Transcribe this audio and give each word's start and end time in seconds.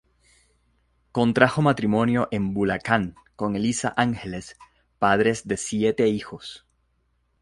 Contrajo 1.11 1.61
matrimonio 1.61 2.27
en 2.31 2.55
Bulacán 2.55 3.13
con 3.35 3.55
Elisa 3.55 3.93
Ángeles, 3.95 4.55
padres 4.97 5.47
de 5.47 5.57
siete 5.57 6.07
hijos. 6.07 6.65